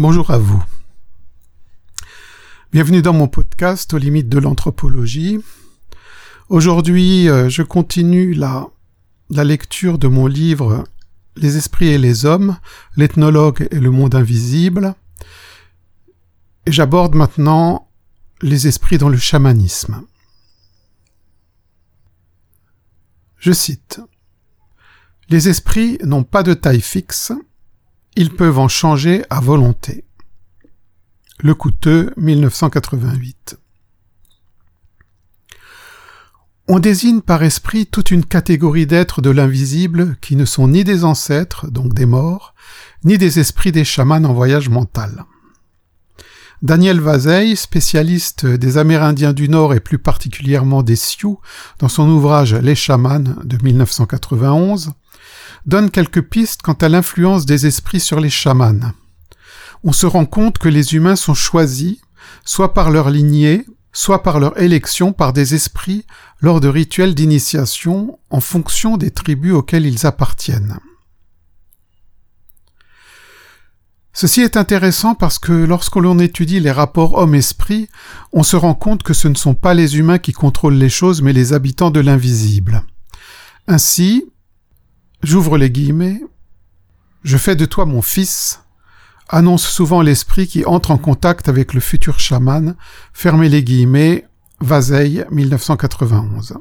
[0.00, 0.64] Bonjour à vous.
[2.72, 5.40] Bienvenue dans mon podcast aux limites de l'anthropologie.
[6.48, 8.70] Aujourd'hui, euh, je continue la,
[9.28, 10.84] la lecture de mon livre
[11.36, 12.56] Les esprits et les hommes,
[12.96, 14.94] l'ethnologue et le monde invisible.
[16.64, 17.90] Et j'aborde maintenant
[18.40, 20.00] les esprits dans le chamanisme.
[23.36, 24.00] Je cite.
[25.28, 27.32] Les esprits n'ont pas de taille fixe,
[28.16, 30.04] ils peuvent en changer à volonté.
[31.38, 33.56] Le coûteux 1988.
[36.68, 41.04] On désigne par esprit toute une catégorie d'êtres de l'invisible qui ne sont ni des
[41.04, 42.54] ancêtres, donc des morts,
[43.02, 45.24] ni des esprits des chamans en voyage mental.
[46.62, 51.40] Daniel Vazeille, spécialiste des Amérindiens du Nord et plus particulièrement des Sioux,
[51.78, 54.92] dans son ouvrage Les chamans de 1991,
[55.66, 58.92] donne quelques pistes quant à l'influence des esprits sur les chamans.
[59.84, 61.98] On se rend compte que les humains sont choisis,
[62.44, 66.06] soit par leur lignée, soit par leur élection par des esprits
[66.40, 70.78] lors de rituels d'initiation en fonction des tribus auxquelles ils appartiennent.
[74.12, 77.88] Ceci est intéressant parce que lorsque l'on étudie les rapports homme-esprit,
[78.32, 81.22] on se rend compte que ce ne sont pas les humains qui contrôlent les choses,
[81.22, 82.82] mais les habitants de l'invisible.
[83.68, 84.26] Ainsi,
[85.22, 86.20] j'ouvre les guillemets,
[87.22, 88.62] je fais de toi mon fils,
[89.28, 92.74] annonce souvent l'esprit qui entre en contact avec le futur chaman,
[93.12, 94.26] fermez les guillemets,
[94.60, 96.58] Vazeille, 1991.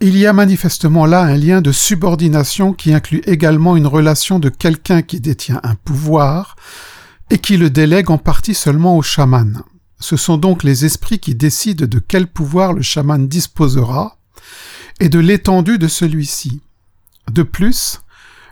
[0.00, 4.48] Il y a manifestement là un lien de subordination qui inclut également une relation de
[4.48, 6.54] quelqu'un qui détient un pouvoir
[7.30, 9.62] et qui le délègue en partie seulement au chaman.
[9.98, 14.17] Ce sont donc les esprits qui décident de quel pouvoir le chaman disposera
[15.00, 16.60] et de l'étendue de celui-ci.
[17.30, 18.00] De plus,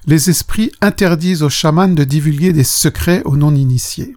[0.06, 4.16] les esprits interdisent aux chamans de divulguer des secrets aux non-initiés.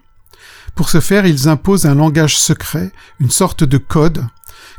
[0.76, 4.26] Pour ce faire, ils imposent un langage secret, une sorte de code,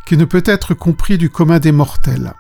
[0.07, 2.33] qui ne peut être compris du commun des mortels.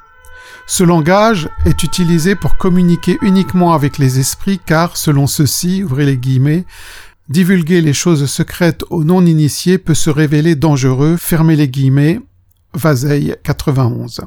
[0.66, 6.16] Ce langage est utilisé pour communiquer uniquement avec les esprits car, selon ceux-ci, ouvrez les
[6.16, 6.65] guillemets,
[7.28, 12.21] divulguer les choses secrètes aux non-initiés peut se révéler dangereux, fermez les guillemets,
[12.75, 14.21] Vazeille 91.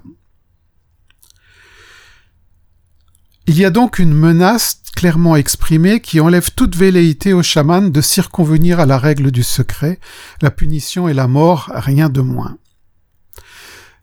[3.46, 8.00] Il y a donc une menace clairement exprimée qui enlève toute velléité au chaman de
[8.00, 10.00] circonvenir à la règle du secret,
[10.42, 12.58] la punition et la mort, rien de moins.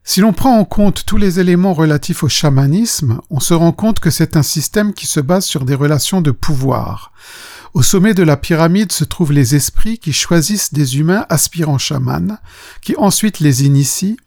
[0.04, 3.98] Si l'on prend en compte tous les éléments relatifs au chamanisme, on se rend compte
[3.98, 7.12] que c'est un système qui se base sur des relations de pouvoir.
[7.72, 12.36] Au sommet de la pyramide se trouvent les esprits qui choisissent des humains aspirants chamans,
[12.82, 14.18] qui ensuite les initient,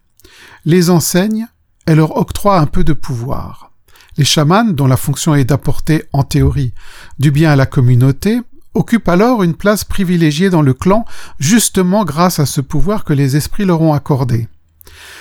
[0.64, 1.46] les enseignent
[1.86, 3.73] et leur octroient un peu de pouvoir.
[4.16, 6.72] Les chamans, dont la fonction est d'apporter, en théorie,
[7.18, 8.40] du bien à la communauté,
[8.74, 11.04] occupent alors une place privilégiée dans le clan,
[11.38, 14.48] justement grâce à ce pouvoir que les esprits leur ont accordé.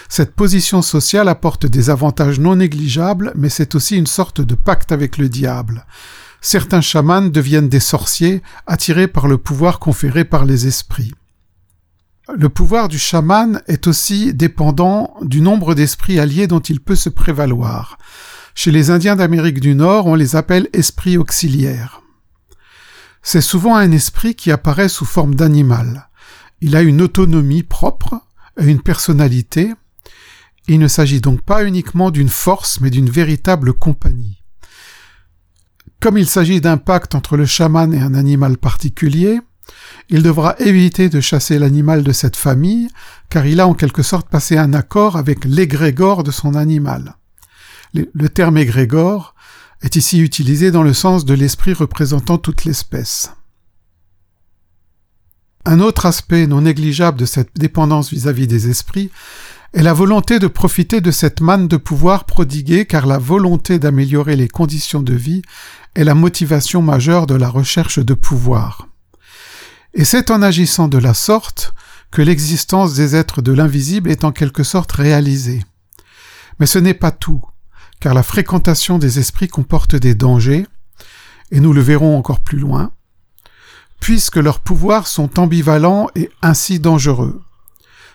[0.09, 4.91] Cette position sociale apporte des avantages non négligeables, mais c'est aussi une sorte de pacte
[4.91, 5.85] avec le diable.
[6.41, 11.13] Certains chamans deviennent des sorciers, attirés par le pouvoir conféré par les esprits.
[12.33, 17.09] Le pouvoir du chaman est aussi dépendant du nombre d'esprits alliés dont il peut se
[17.09, 17.97] prévaloir.
[18.55, 22.01] Chez les Indiens d'Amérique du Nord, on les appelle esprits auxiliaires.
[23.23, 26.09] C'est souvent un esprit qui apparaît sous forme d'animal.
[26.61, 28.21] Il a une autonomie propre
[28.59, 29.73] et une personnalité.
[30.67, 34.43] Il ne s'agit donc pas uniquement d'une force, mais d'une véritable compagnie.
[35.99, 39.39] Comme il s'agit d'un pacte entre le chaman et un animal particulier,
[40.09, 42.89] il devra éviter de chasser l'animal de cette famille,
[43.29, 47.15] car il a en quelque sorte passé un accord avec l'égrégore de son animal.
[47.93, 49.35] Le terme égrégore
[49.83, 53.33] est ici utilisé dans le sens de l'esprit représentant toute l'espèce.
[55.65, 59.11] Un autre aspect non négligeable de cette dépendance vis-à-vis des esprits
[59.73, 64.35] est la volonté de profiter de cette manne de pouvoir prodiguée car la volonté d'améliorer
[64.35, 65.41] les conditions de vie
[65.95, 68.87] est la motivation majeure de la recherche de pouvoir.
[69.93, 71.73] Et c'est en agissant de la sorte
[72.11, 75.63] que l'existence des êtres de l'invisible est en quelque sorte réalisée.
[76.59, 77.43] Mais ce n'est pas tout
[78.03, 80.67] car la fréquentation des esprits comporte des dangers,
[81.51, 82.91] et nous le verrons encore plus loin,
[84.01, 87.41] puisque leurs pouvoirs sont ambivalents et ainsi dangereux.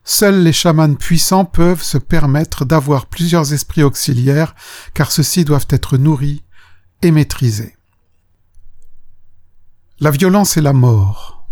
[0.05, 4.55] Seuls les chamans puissants peuvent se permettre d'avoir plusieurs esprits auxiliaires,
[4.93, 6.43] car ceux-ci doivent être nourris
[7.01, 7.75] et maîtrisés.
[10.01, 11.49] La violence et la mort.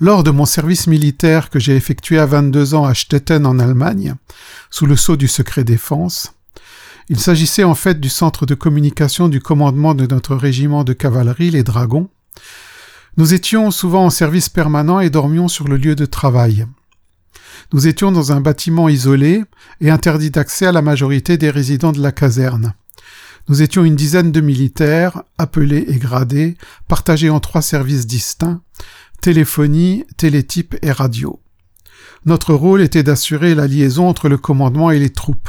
[0.00, 4.16] Lors de mon service militaire que j'ai effectué à 22 ans à Stetten en Allemagne,
[4.68, 6.34] sous le sceau du secret défense,
[7.10, 11.50] Il s'agissait en fait du centre de communication du commandement de notre régiment de cavalerie,
[11.50, 12.10] les Dragons.
[13.16, 16.66] Nous étions souvent en service permanent et dormions sur le lieu de travail.
[17.72, 19.42] Nous étions dans un bâtiment isolé
[19.80, 22.74] et interdit d'accès à la majorité des résidents de la caserne.
[23.48, 28.60] Nous étions une dizaine de militaires, appelés et gradés, partagés en trois services distincts,
[29.22, 31.40] téléphonie, télétype et radio.
[32.26, 35.48] Notre rôle était d'assurer la liaison entre le commandement et les troupes.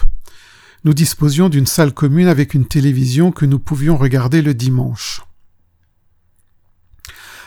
[0.86, 5.22] Nous disposions d'une salle commune avec une télévision que nous pouvions regarder le dimanche.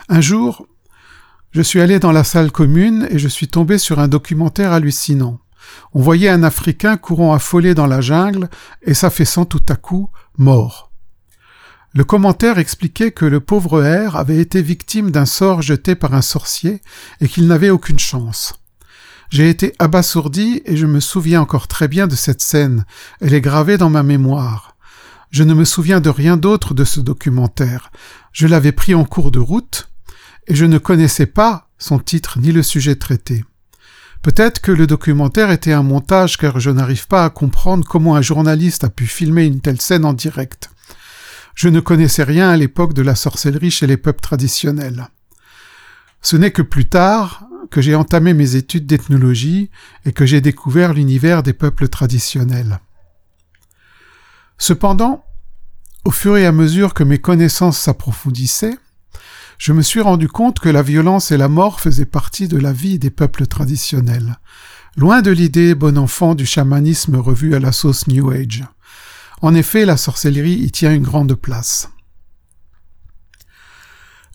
[0.09, 0.67] Un jour,
[1.53, 5.41] je suis allé dans la salle commune et je suis tombé sur un documentaire hallucinant.
[5.95, 8.51] On voyait un Africain courant affolé dans la jungle
[8.83, 10.93] et s'affaissant tout à coup, mort.
[11.95, 16.23] Le commentaire expliquait que le pauvre R avait été victime d'un sort jeté par un
[16.23, 16.81] sorcier
[17.21, 18.55] et qu'il n'avait aucune chance.
[19.33, 22.85] J'ai été abasourdi et je me souviens encore très bien de cette scène.
[23.23, 24.77] Elle est gravée dans ma mémoire.
[25.31, 27.91] Je ne me souviens de rien d'autre de ce documentaire.
[28.33, 29.89] Je l'avais pris en cours de route
[30.49, 33.43] et je ne connaissais pas son titre ni le sujet traité.
[34.21, 38.23] Peut-être que le documentaire était un montage car je n'arrive pas à comprendre comment un
[38.23, 40.69] journaliste a pu filmer une telle scène en direct.
[41.55, 45.09] Je ne connaissais rien à l'époque de la sorcellerie chez les peuples traditionnels.
[46.21, 49.71] Ce n'est que plus tard que j'ai entamé mes études d'ethnologie
[50.05, 52.79] et que j'ai découvert l'univers des peuples traditionnels.
[54.59, 55.25] Cependant,
[56.05, 58.77] au fur et à mesure que mes connaissances s'approfondissaient,
[59.57, 62.73] je me suis rendu compte que la violence et la mort faisaient partie de la
[62.73, 64.39] vie des peuples traditionnels,
[64.97, 68.65] loin de l'idée bon enfant du chamanisme revu à la sauce New Age.
[69.41, 71.89] En effet, la sorcellerie y tient une grande place.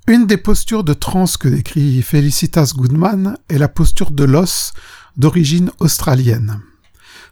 [0.09, 4.71] Une des postures de transe que décrit Felicitas Goodman est la posture de l'os
[5.18, 6.62] d'origine australienne.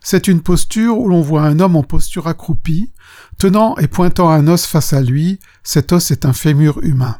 [0.03, 2.91] C'est une posture où l'on voit un homme en posture accroupie,
[3.37, 7.17] tenant et pointant un os face à lui, cet os est un fémur humain.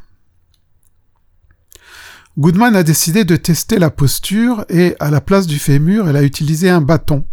[2.37, 6.23] Goodman a décidé de tester la posture et, à la place du fémur, elle a
[6.23, 7.25] utilisé un bâton.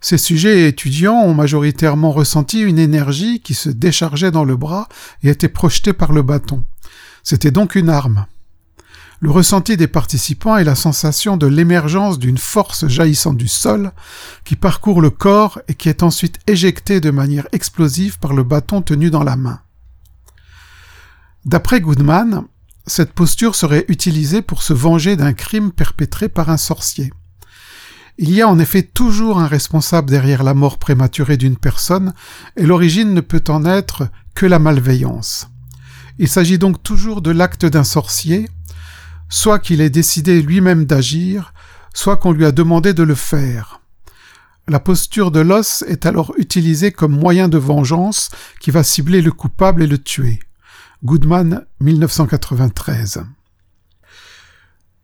[0.00, 4.88] Ces sujets et étudiants ont majoritairement ressenti une énergie qui se déchargeait dans le bras
[5.24, 6.62] et était projetée par le bâton.
[7.24, 8.26] C'était donc une arme.
[9.20, 13.92] Le ressenti des participants est la sensation de l'émergence d'une force jaillissant du sol
[14.44, 18.82] qui parcourt le corps et qui est ensuite éjectée de manière explosive par le bâton
[18.82, 19.60] tenu dans la main.
[21.46, 22.44] D'après Goodman,
[22.86, 27.10] cette posture serait utilisée pour se venger d'un crime perpétré par un sorcier.
[28.18, 32.12] Il y a en effet toujours un responsable derrière la mort prématurée d'une personne,
[32.56, 35.48] et l'origine ne peut en être que la malveillance.
[36.18, 38.48] Il s'agit donc toujours de l'acte d'un sorcier,
[39.28, 41.52] soit qu'il ait décidé lui-même d'agir,
[41.92, 43.80] soit qu'on lui a demandé de le faire.
[44.66, 48.30] La posture de l'os est alors utilisée comme moyen de vengeance
[48.60, 50.40] qui va cibler le coupable et le tuer.
[51.04, 53.24] Goodman, 1993.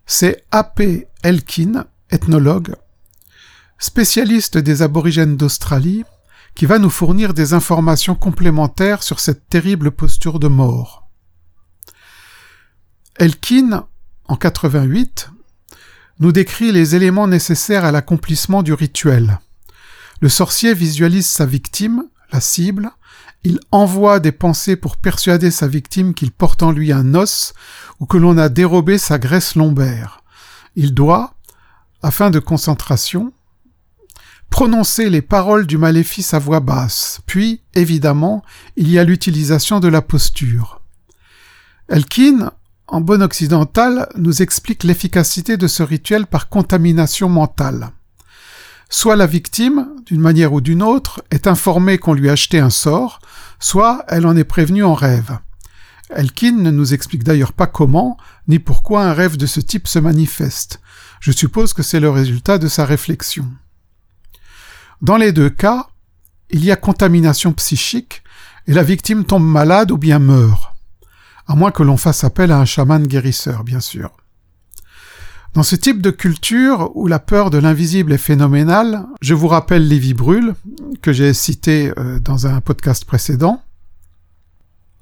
[0.07, 1.09] C'est A.P.
[1.23, 2.75] Elkin, ethnologue,
[3.79, 6.05] spécialiste des aborigènes d'Australie,
[6.55, 11.00] qui va nous fournir des informations complémentaires sur cette terrible posture de mort.
[13.19, 13.87] Elkin,
[14.25, 15.31] en 88,
[16.21, 19.41] nous décrit les éléments nécessaires à l'accomplissement du rituel.
[20.21, 22.91] Le sorcier visualise sa victime, la cible,
[23.43, 27.55] il envoie des pensées pour persuader sa victime qu'il porte en lui un os
[27.99, 30.23] ou que l'on a dérobé sa graisse lombaire.
[30.77, 31.35] Il doit,
[32.03, 33.33] afin de concentration,
[34.51, 38.43] prononcer les paroles du maléfice à voix basse, puis, évidemment,
[38.77, 40.83] il y a l'utilisation de la posture.
[41.89, 42.53] Elkin,
[42.91, 47.91] en bon occidental, nous explique l'efficacité de ce rituel par contamination mentale.
[48.89, 52.71] Soit la victime, d'une manière ou d'une autre, est informée qu'on lui a acheté un
[52.71, 53.21] sort,
[53.61, 55.39] soit elle en est prévenue en rêve.
[56.11, 58.19] Elkin ne nous explique d'ailleurs pas comment
[58.49, 60.81] ni pourquoi un rêve de ce type se manifeste.
[61.21, 63.47] Je suppose que c'est le résultat de sa réflexion.
[65.01, 65.87] Dans les deux cas,
[66.51, 68.25] il y a contamination psychique
[68.67, 70.70] et la victime tombe malade ou bien meurt.
[71.51, 74.13] À moins que l'on fasse appel à un chaman guérisseur, bien sûr.
[75.53, 79.89] Dans ce type de culture où la peur de l'invisible est phénoménale, je vous rappelle
[79.89, 80.55] Lévi Brûle,
[81.03, 83.65] que j'ai cité euh, dans un podcast précédent,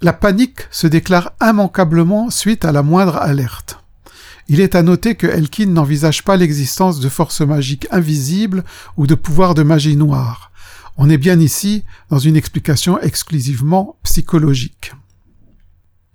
[0.01, 3.81] la panique se déclare immanquablement suite à la moindre alerte.
[4.49, 8.65] Il est à noter que Elkin n'envisage pas l'existence de forces magiques invisibles
[8.97, 10.51] ou de pouvoirs de magie noire.
[10.97, 14.95] On est bien ici dans une explication exclusivement psychologique.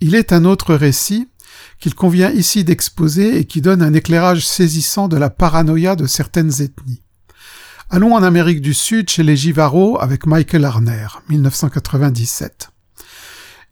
[0.02, 1.30] Il est un autre récit
[1.80, 6.62] qu'il convient ici d'exposer et qui donne un éclairage saisissant de la paranoïa de certaines
[6.62, 7.02] ethnies.
[7.90, 12.70] Allons en Amérique du Sud chez les Jivaro avec Michael Arner, 1997.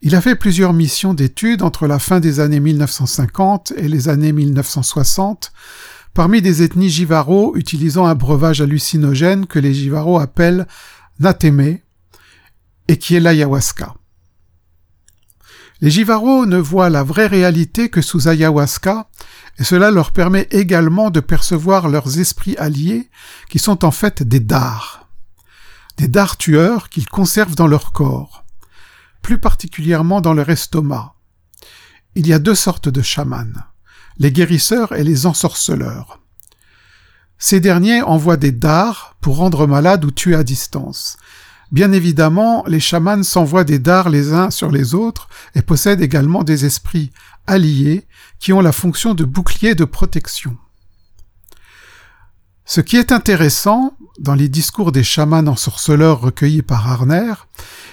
[0.02, 4.32] Il a fait plusieurs missions d'études entre la fin des années 1950 et les années
[4.32, 5.52] 1960
[6.14, 10.66] parmi des ethnies Jivaro utilisant un breuvage hallucinogène que les Jivaro appellent
[11.20, 11.78] Nateme
[12.88, 13.94] et qui est l'ayahuasca.
[15.82, 19.08] Les Jivaro ne voient la vraie réalité que sous ayahuasca,
[19.58, 23.10] et cela leur permet également de percevoir leurs esprits alliés,
[23.50, 25.08] qui sont en fait des dards.
[25.96, 28.44] Des dards tueurs qu'ils conservent dans leur corps,
[29.22, 31.14] plus particulièrement dans leur estomac.
[32.14, 33.52] Il y a deux sortes de chamans,
[34.18, 36.20] les guérisseurs et les ensorceleurs.
[37.38, 41.16] Ces derniers envoient des dards pour rendre malade ou tuer à distance,
[41.72, 46.44] Bien évidemment, les chamans s'envoient des dards les uns sur les autres et possèdent également
[46.44, 47.12] des esprits
[47.46, 48.06] alliés
[48.38, 50.58] qui ont la fonction de bouclier de protection.
[52.66, 57.32] Ce qui est intéressant dans les discours des chamans ensorceleurs recueillis par Arner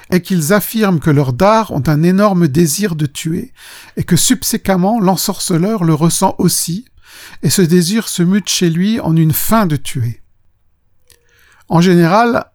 [0.09, 3.53] est qu'ils affirment que leurs dards ont un énorme désir de tuer
[3.95, 6.83] et que subséquemment l'ensorceleur le ressent aussi
[7.43, 10.21] et ce désir se mute chez lui en une fin de tuer.
[11.69, 12.51] En général,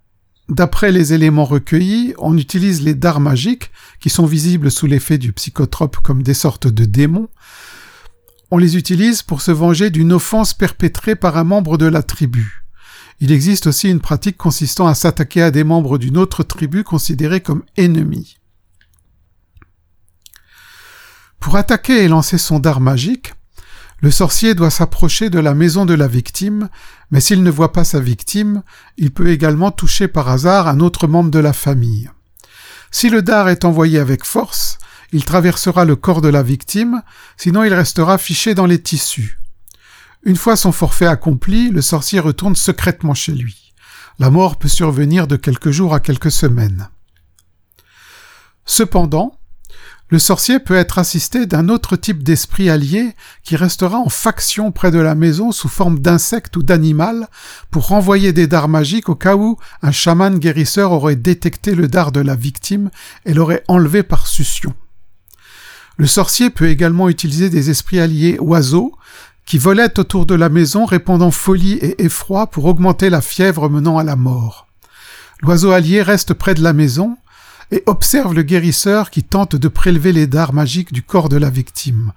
[0.48, 3.70] D'après les éléments recueillis, on utilise les dards magiques,
[4.00, 7.28] qui sont visibles sous l'effet du psychotrope comme des sortes de démons.
[8.50, 12.64] On les utilise pour se venger d'une offense perpétrée par un membre de la tribu.
[13.20, 17.40] Il existe aussi une pratique consistant à s'attaquer à des membres d'une autre tribu considérés
[17.40, 18.36] comme ennemis.
[21.40, 23.32] Pour attaquer et lancer son dard magique,
[24.00, 26.68] le sorcier doit s'approcher de la maison de la victime,
[27.10, 28.62] mais s'il ne voit pas sa victime,
[28.96, 32.10] il peut également toucher par hasard un autre membre de la famille.
[32.90, 34.78] Si le dard est envoyé avec force,
[35.12, 37.02] il traversera le corps de la victime,
[37.36, 39.38] sinon il restera fiché dans les tissus.
[40.24, 43.74] Une fois son forfait accompli, le sorcier retourne secrètement chez lui.
[44.18, 46.88] La mort peut survenir de quelques jours à quelques semaines.
[48.64, 49.38] Cependant,
[50.14, 54.92] le sorcier peut être assisté d'un autre type d'esprit allié qui restera en faction près
[54.92, 57.26] de la maison sous forme d'insecte ou d'animal
[57.72, 62.12] pour renvoyer des dards magiques au cas où un chaman guérisseur aurait détecté le dard
[62.12, 62.92] de la victime
[63.26, 64.72] et l'aurait enlevé par succion.
[65.96, 68.92] Le sorcier peut également utiliser des esprits alliés oiseaux
[69.46, 73.98] qui volaient autour de la maison répandant folie et effroi pour augmenter la fièvre menant
[73.98, 74.68] à la mort.
[75.42, 77.16] L'oiseau allié reste près de la maison,
[77.70, 81.50] et observe le guérisseur qui tente de prélever les dards magiques du corps de la
[81.50, 82.12] victime.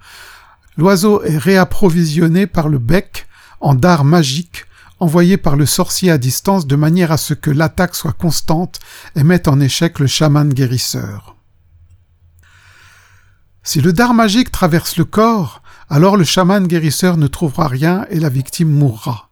[0.76, 3.26] L'oiseau est réapprovisionné par le bec
[3.60, 4.64] en dards magiques
[5.00, 8.80] envoyés par le sorcier à distance de manière à ce que l'attaque soit constante
[9.16, 11.36] et mette en échec le chaman guérisseur.
[13.62, 18.18] Si le dard magique traverse le corps, alors le chaman guérisseur ne trouvera rien et
[18.18, 19.27] la victime mourra.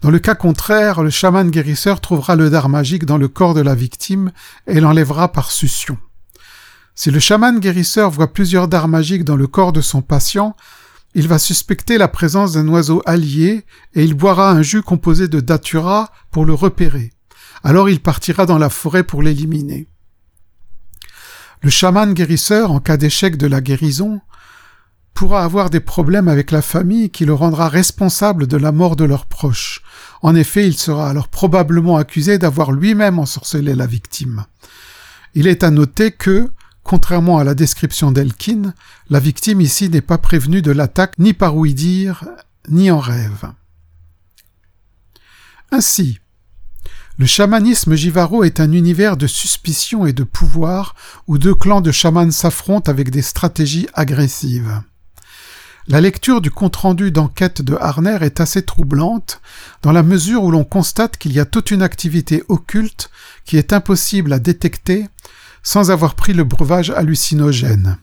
[0.00, 3.60] Dans le cas contraire, le chaman guérisseur trouvera le dard magique dans le corps de
[3.60, 4.32] la victime
[4.66, 5.98] et l'enlèvera par succion.
[6.94, 10.56] Si le chaman guérisseur voit plusieurs dards magiques dans le corps de son patient,
[11.14, 13.64] il va suspecter la présence d'un oiseau allié
[13.94, 17.12] et il boira un jus composé de datura pour le repérer.
[17.62, 19.86] Alors il partira dans la forêt pour l'éliminer.
[21.62, 24.22] Le chaman guérisseur, en cas d'échec de la guérison,
[25.20, 29.04] pourra avoir des problèmes avec la famille qui le rendra responsable de la mort de
[29.04, 29.82] leurs proches.
[30.22, 34.46] En effet, il sera alors probablement accusé d'avoir lui-même ensorcelé la victime.
[35.34, 36.50] Il est à noter que,
[36.84, 38.72] contrairement à la description d'Elkin,
[39.10, 42.24] la victime ici n'est pas prévenue de l'attaque ni par ouï-dire,
[42.70, 43.44] ni en rêve.
[45.70, 46.18] Ainsi,
[47.18, 50.94] le chamanisme jivaro est un univers de suspicion et de pouvoir
[51.26, 54.80] où deux clans de chamans s'affrontent avec des stratégies agressives.
[55.88, 59.40] La lecture du compte-rendu d'enquête de Harner est assez troublante,
[59.82, 63.10] dans la mesure où l'on constate qu'il y a toute une activité occulte
[63.44, 65.08] qui est impossible à détecter
[65.62, 67.98] sans avoir pris le breuvage hallucinogène.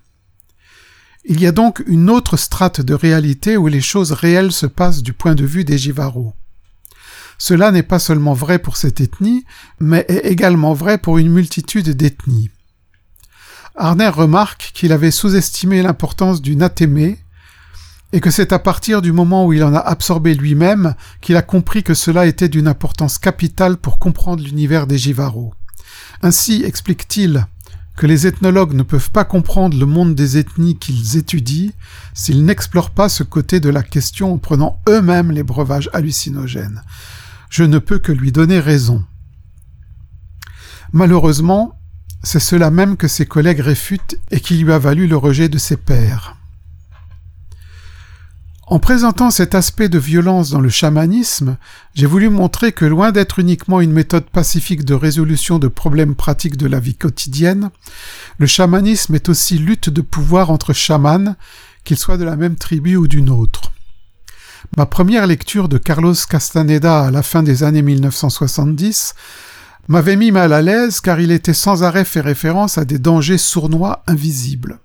[1.25, 5.03] Il y a donc une autre strate de réalité où les choses réelles se passent
[5.03, 6.33] du point de vue des Jivaro.
[7.37, 9.45] Cela n'est pas seulement vrai pour cette ethnie,
[9.79, 12.49] mais est également vrai pour une multitude d'ethnies.
[13.75, 17.19] Arner remarque qu'il avait sous-estimé l'importance du natémé,
[18.13, 21.41] et que c'est à partir du moment où il en a absorbé lui-même qu'il a
[21.41, 25.53] compris que cela était d'une importance capitale pour comprendre l'univers des Jivaro.
[26.21, 27.45] Ainsi explique-t-il
[27.97, 31.71] que les ethnologues ne peuvent pas comprendre le monde des ethnies qu'ils étudient
[32.13, 36.83] s'ils n'explorent pas ce côté de la question en prenant eux-mêmes les breuvages hallucinogènes.
[37.49, 39.03] Je ne peux que lui donner raison.
[40.93, 41.77] Malheureusement,
[42.23, 45.57] c'est cela même que ses collègues réfutent et qui lui a valu le rejet de
[45.57, 46.36] ses pairs.
[48.69, 51.55] En présentant cet aspect de violence dans le chamanisme,
[51.95, 56.57] j'ai voulu montrer que loin d'être uniquement une méthode pacifique de résolution de problèmes pratiques
[56.57, 57.69] de la vie quotidienne,
[58.37, 61.37] le chamanisme est aussi lutte de pouvoir entre chamans,
[61.85, 63.71] qu'ils soient de la même tribu ou d'une autre.
[64.75, 69.15] Ma première lecture de Carlos Castaneda à la fin des années 1970
[69.87, 73.37] m'avait mis mal à l'aise car il était sans arrêt fait référence à des dangers
[73.37, 74.79] sournois invisibles.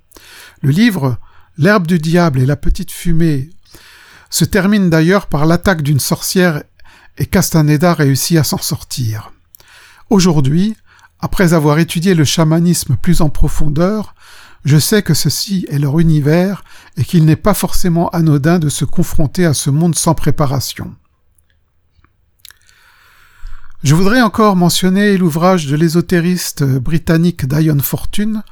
[0.63, 1.19] Le livre
[1.59, 3.51] L'herbe du diable et la petite fumée
[4.33, 6.65] se termine d'ailleurs par l'attaque d'une sorcière
[7.19, 9.31] et Castaneda réussit à s'en sortir.
[10.09, 10.75] Aujourd'hui,
[11.21, 14.15] après avoir étudié le chamanisme plus en profondeur,
[14.65, 16.65] je sais que ceci est leur univers
[16.97, 20.95] et qu'il n'est pas forcément anodin de se confronter à ce monde sans préparation.
[23.83, 28.43] Je voudrais encore mentionner l'ouvrage de l'ésotériste britannique Dion Fortune,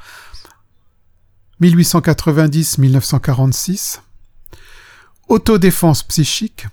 [1.62, 4.00] 1890-1946,
[5.30, 6.66] Autodéfense psychique,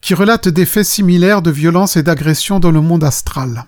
[0.00, 3.66] qui relate des faits similaires de violence et d'agression dans le monde astral.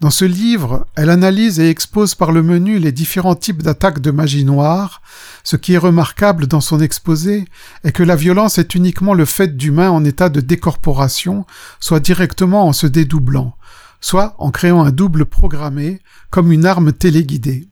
[0.00, 4.10] Dans ce livre, elle analyse et expose par le menu les différents types d'attaques de
[4.10, 5.00] magie noire.
[5.42, 7.46] Ce qui est remarquable dans son exposé
[7.82, 11.46] est que la violence est uniquement le fait d'humains en état de décorporation,
[11.80, 13.56] soit directement en se dédoublant,
[14.02, 17.69] soit en créant un double programmé, comme une arme téléguidée.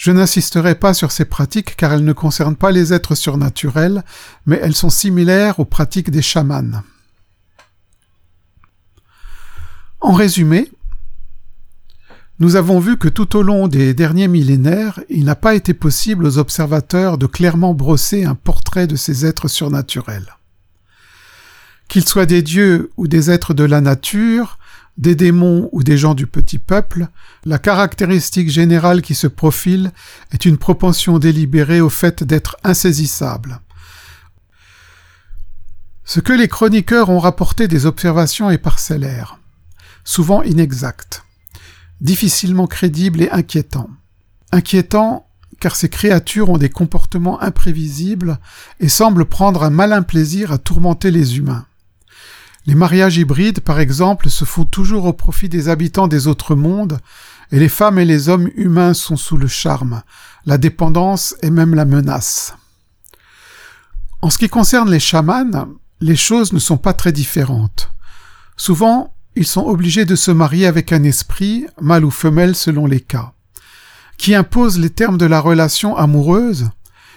[0.00, 4.02] Je n'insisterai pas sur ces pratiques car elles ne concernent pas les êtres surnaturels,
[4.46, 6.82] mais elles sont similaires aux pratiques des chamans.
[10.00, 10.72] En résumé,
[12.38, 16.24] nous avons vu que tout au long des derniers millénaires, il n'a pas été possible
[16.24, 20.34] aux observateurs de clairement brosser un portrait de ces êtres surnaturels.
[21.88, 24.58] Qu'ils soient des dieux ou des êtres de la nature,
[25.00, 27.08] des démons ou des gens du petit peuple,
[27.44, 29.90] la caractéristique générale qui se profile
[30.30, 33.60] est une propension délibérée au fait d'être insaisissable.
[36.04, 39.38] Ce que les chroniqueurs ont rapporté des observations est parcellaire,
[40.04, 41.24] souvent inexact
[42.00, 43.90] difficilement crédible et inquiétant.
[44.52, 45.26] Inquiétant
[45.60, 48.38] car ces créatures ont des comportements imprévisibles
[48.80, 51.66] et semblent prendre un malin plaisir à tourmenter les humains.
[52.66, 56.98] Les mariages hybrides, par exemple, se font toujours au profit des habitants des autres mondes,
[57.52, 60.02] et les femmes et les hommes humains sont sous le charme,
[60.46, 62.54] la dépendance et même la menace.
[64.22, 65.68] En ce qui concerne les chamans,
[66.00, 67.90] les choses ne sont pas très différentes.
[68.56, 73.00] Souvent, ils sont obligés de se marier avec un esprit, mâle ou femelle selon les
[73.00, 73.32] cas,
[74.18, 76.68] qui impose les termes de la relation amoureuse,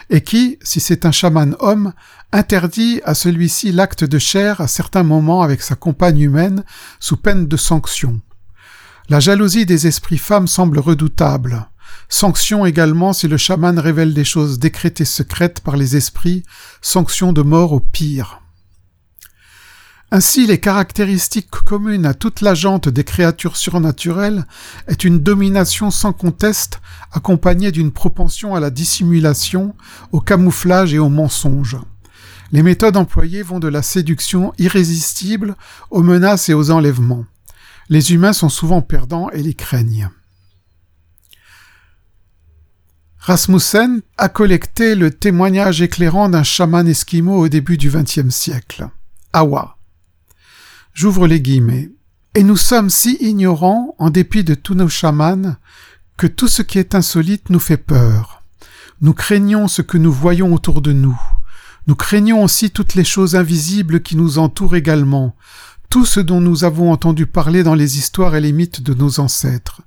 [0.09, 1.93] et qui, si c'est un chaman homme,
[2.31, 6.63] interdit à celui-ci l'acte de chair à certains moments avec sa compagne humaine
[6.99, 8.21] sous peine de sanction.
[9.09, 11.67] La jalousie des esprits femmes semble redoutable.
[12.09, 16.43] Sanction également si le chaman révèle des choses décrétées secrètes par les esprits,
[16.81, 18.42] sanction de mort au pire.
[20.15, 24.45] Ainsi, les caractéristiques communes à toute la jante des créatures surnaturelles
[24.87, 29.75] est une domination sans conteste accompagnée d'une propension à la dissimulation,
[30.11, 31.77] au camouflage et au mensonge.
[32.51, 35.55] Les méthodes employées vont de la séduction irrésistible
[35.89, 37.25] aux menaces et aux enlèvements.
[37.89, 40.11] Les humains sont souvent perdants et les craignent.
[43.17, 48.87] Rasmussen a collecté le témoignage éclairant d'un chaman esquimau au début du XXe siècle.
[49.33, 49.77] Awa.
[51.03, 51.91] J'ouvre les guillemets.
[52.33, 55.57] Et nous sommes si ignorants, en dépit de tous nos chamans,
[56.15, 58.41] que tout ce qui est insolite nous fait peur.
[59.01, 61.19] Nous craignons ce que nous voyons autour de nous.
[61.87, 65.35] Nous craignons aussi toutes les choses invisibles qui nous entourent également,
[65.89, 69.19] tout ce dont nous avons entendu parler dans les histoires et les mythes de nos
[69.19, 69.81] ancêtres.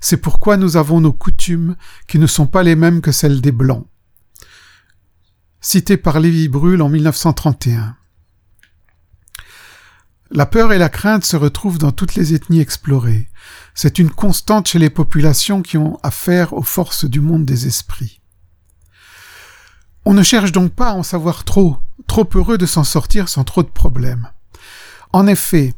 [0.00, 1.76] C'est pourquoi nous avons nos coutumes
[2.08, 3.86] qui ne sont pas les mêmes que celles des Blancs.
[5.60, 7.94] Cité par Lévi Brûle en 1931.
[10.34, 13.28] La peur et la crainte se retrouvent dans toutes les ethnies explorées.
[13.74, 18.22] C'est une constante chez les populations qui ont affaire aux forces du monde des esprits.
[20.06, 23.44] On ne cherche donc pas à en savoir trop, trop heureux de s'en sortir sans
[23.44, 24.30] trop de problèmes.
[25.12, 25.74] En effet,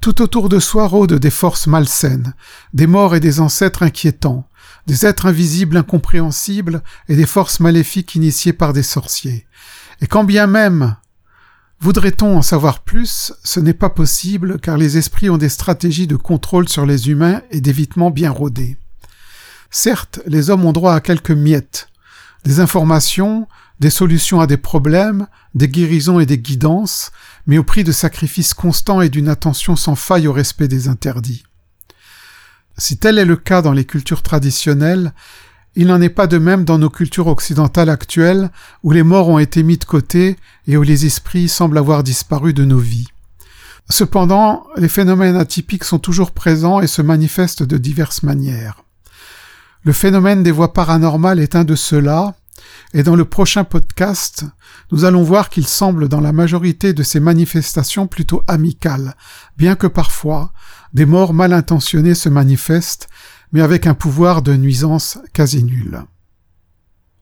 [0.00, 2.32] tout autour de soi rôdent des forces malsaines,
[2.72, 4.48] des morts et des ancêtres inquiétants,
[4.86, 9.46] des êtres invisibles incompréhensibles et des forces maléfiques initiées par des sorciers.
[10.00, 10.96] Et quand bien même
[11.82, 13.32] Voudrait-on en savoir plus?
[13.42, 17.40] Ce n'est pas possible car les esprits ont des stratégies de contrôle sur les humains
[17.50, 18.76] et d'évitement bien rodées.
[19.70, 21.88] Certes, les hommes ont droit à quelques miettes,
[22.44, 27.12] des informations, des solutions à des problèmes, des guérisons et des guidances,
[27.46, 31.44] mais au prix de sacrifices constants et d'une attention sans faille au respect des interdits.
[32.76, 35.14] Si tel est le cas dans les cultures traditionnelles,
[35.76, 38.50] Il n'en est pas de même dans nos cultures occidentales actuelles,
[38.82, 42.52] où les morts ont été mis de côté et où les esprits semblent avoir disparu
[42.52, 43.08] de nos vies.
[43.88, 48.84] Cependant, les phénomènes atypiques sont toujours présents et se manifestent de diverses manières.
[49.82, 52.34] Le phénomène des voix paranormales est un de ceux-là,
[52.92, 54.44] et dans le prochain podcast,
[54.92, 59.14] nous allons voir qu'il semble dans la majorité de ces manifestations plutôt amicales,
[59.56, 60.52] bien que parfois
[60.92, 63.08] des morts mal intentionnés se manifestent,
[63.52, 66.02] mais avec un pouvoir de nuisance quasi nul.